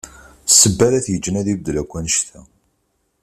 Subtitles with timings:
[0.49, 2.39] Ssebba ara t-yeǧǧen ad ibeddel akk annect-a.